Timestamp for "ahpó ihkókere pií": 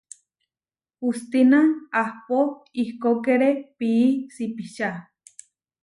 2.01-4.05